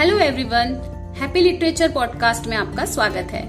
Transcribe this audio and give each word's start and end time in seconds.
Hello 0.00 0.18
everyone 0.18 0.70
happy 1.18 1.40
literature 1.40 1.90
podcast 1.92 2.46
में 2.46 2.56
आपका 2.56 2.84
स्वागत 2.84 3.30
है। 3.30 3.42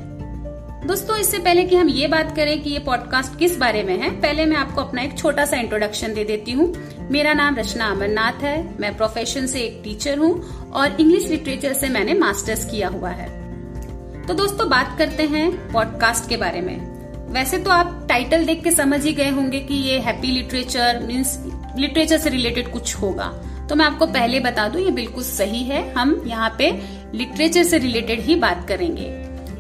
दोस्तों, 0.87 1.17
इससे 1.17 1.37
पहले 1.39 1.63
कि 1.63 1.75
हम 1.75 1.89
ये 1.89 2.07
बात 2.07 2.35
करें 2.35 2.61
कि 2.63 2.69
ये 2.69 2.79
पॉडकास्ट 2.79 3.37
किस 3.39 3.57
बारे 3.57 3.83
में 3.83 3.97
है, 3.97 4.09
पहले 4.21 4.45
मैं 4.45 4.57
आपको 4.57 4.81
अपना 4.81 5.01
एक 5.01 5.17
छोटा 5.17 5.45
सा 5.45 5.57
इंट्रोडक्शन 5.57 6.13
दे 6.13 6.23
देती 6.23 6.51
हूँ। 6.51 6.73
मेरा 7.11 7.33
नाम 7.33 7.55
रचना 7.55 7.85
अमरनाथ 7.85 8.43
है, 8.43 8.79
मैं 8.79 8.95
प्रोफेशन 8.97 9.45
से 9.45 9.59
एक 9.59 9.79
टीचर 9.83 10.17
हूँ 10.17 10.33
और 10.71 10.99
इंग्लिश 11.01 11.25
लिटरेचर 11.25 11.73
से 11.73 11.89
मैंने 11.89 12.13
मास्टर्स 12.13 12.65
किया 12.65 12.87
हुआ 12.87 13.09
है। 13.09 13.29
तो 14.27 14.33
दोस्तों, 14.33 14.69
बात 14.69 14.95
करते 14.97 15.23
हैं 15.23 15.71
पॉडकास्ट 15.71 16.29
के 16.29 16.37
बारे 16.37 16.61
में। 16.61 16.77
वैसे 17.33 17.57
तो 17.57 17.71
आप 17.71 18.05
टाइटल 18.09 18.45
देख 18.45 18.63
के 18.63 18.71
समझ 18.71 19.03
ही 19.05 19.13
गए 19.13 19.29
होंगे 19.29 19.59
कि 19.59 19.73
ये 19.73 19.99
हैप्पी 19.99 20.27
लिटरेचर 20.27 20.99
मीन्स 20.99 21.37
लिटरेचर 21.77 22.17
से 22.17 22.29
रिलेटेड 22.29 22.71
कुछ 22.71 22.95
होगा। 22.95 23.31
तो 23.71 23.75
मैं 23.75 23.85
आपको 23.85 24.05
पहले 24.05 24.39
बता 24.39 24.67
दूँ, 24.69 24.81
ये 24.81 24.91
बिल्कुल 24.91 25.23
सही 25.23 25.61
है। 25.63 25.81
हम 25.93 26.09
यहाँ 26.27 26.49
पे 26.57 26.69
लिटरेचर 27.13 27.63
से 27.63 27.77
रिलेटेड 27.77 28.19
ही 28.21 28.35
बात 28.35 28.67
करेंगे। 28.67 29.03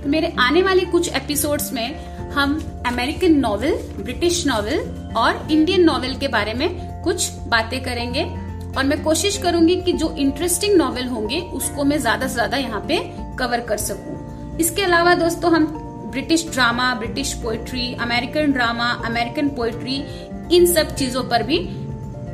तो 0.01 0.09
मेरे 0.09 0.31
आने 0.39 0.63
वाले 0.63 0.81
कुछ 0.85 1.07
एपिसोड्स 1.09 1.71
में 1.73 2.31
हम 2.31 2.57
अमेरिकन 2.87 3.37
नॉवेल 3.37 3.75
ब्रिटिश 3.99 4.45
नॉवेल 4.47 5.13
और 5.17 5.47
इंडियन 5.51 5.83
नॉवेल 5.83 6.17
के 6.19 6.27
बारे 6.27 6.53
में 6.53 6.69
कुछ 7.03 7.29
बातें 7.47 7.79
करेंगे। 7.83 8.23
और 8.71 8.83
मैं 8.83 9.01
कोशिश 9.03 9.37
करूँगी 9.37 9.75
कि 9.81 9.93
जो 9.93 10.13
इंटरेस्टिंग 10.15 10.75
नॉवेल 10.77 11.07
होंगे, 11.07 11.39
उसको 11.39 11.83
मैं 11.83 11.99
ज़्यादा 11.99 12.27
से 12.27 12.33
ज़्यादा 12.33 12.57
यहाँ 12.57 12.85
पे 12.87 12.99
कवर 13.39 13.61
कर 13.61 13.77
सकूँ। 13.77 14.57
इसके 14.57 14.81
अलावा 14.81 15.15
दोस्तों, 15.15 15.53
हम 15.53 15.65
British 16.11 16.47
drama 16.51 16.93
British 16.95 17.33
poetry 17.43 17.93
American 18.01 18.51
drama 18.51 18.91
American 19.05 19.55
poetry 19.55 19.95
इन 20.57 20.65
सब 20.73 20.95
चीज़ों 20.95 21.23
पर 21.23 21.43
भी 21.43 21.59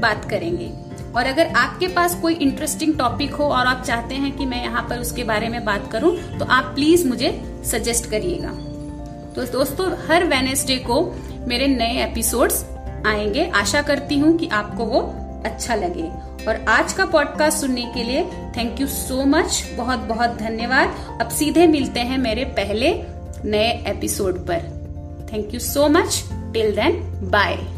बात 0.02 0.30
करेंगे। 0.30 0.72
और 1.16 1.26
अगर 1.26 1.48
आपके 1.56 1.88
पास 1.88 2.16
कोई 2.16 2.34
इंटरेस्टिंग 2.34 2.98
टॉपिक 2.98 3.34
हो 3.34 3.44
और 3.44 3.68
आप 3.68 3.84
चाहते 3.84 4.16
हैं 4.16 4.32
कि 4.38 4.46
मैं 4.46 4.64
यहाँ 4.64 4.86
पर 4.90 5.00
उसके 5.00 5.24
बारे 5.24 5.50
में 5.50 5.64
बात 5.66 5.90
करूँ 5.92 6.16
तो 6.40 6.46
आप 6.46 6.74
प्लीज़ 6.76 7.08
मुझे 7.08 7.32
सजेस्ट 7.66 8.10
करिएगा। 8.10 8.50
तो 9.36 9.46
दोस्तों, 9.52 9.92
हर 10.08 10.24
वेनेसडे 10.24 10.76
को 10.78 11.02
मेरे 11.48 11.68
नए 11.68 12.04
एपिसोड्स 12.04 12.64
आएँगे। 13.08 13.50
आशा 13.56 13.82
करती 13.82 14.18
हूँ 14.20 14.38
कि 14.38 14.48
आपको 14.48 14.86
वो 14.86 15.02
अच्छा 15.46 15.76
लगे। 15.76 16.10
और 16.48 16.66
आज 16.70 16.94
का 16.94 17.06
पॉडकास्ट 17.06 17.58
सुनने 17.58 17.86
के 17.94 18.04
लिए 18.04 18.24
थैंक 18.58 18.82
यू 18.82 18.88
सो 18.88 19.26
मच 19.26 19.64
बहुत 19.78 20.00
बहुत 20.00 20.38
धन्यवाद। 20.38 20.96
अब 21.22 21.30
सीधे 21.30 21.68
मिलते 21.68 22.00
हैं 22.00 22.18
मेरे 22.18 22.46
पहले 22.60 22.94
नए 23.46 23.70
एपिसोड 23.88 24.46
पर। 24.48 24.76
Thank 25.34 25.54
you 25.54 25.60
so 25.60 25.88
much 25.88 26.24
till 26.54 26.76
then 26.76 27.02
bye 27.32 27.77